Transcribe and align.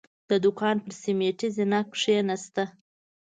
د 0.29 0.31
دوکان 0.45 0.75
پر 0.83 0.93
سيميټي 1.01 1.47
زينه 1.57 1.79
کېناسته. 1.99 2.63